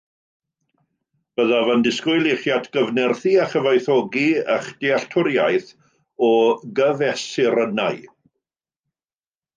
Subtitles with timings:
[1.39, 5.71] Byddaf yn disgwyl i chi atgyfnerthu a chyfoethogi eich dealltwriaeth
[6.29, 6.31] o
[6.81, 8.05] gyfesurynnau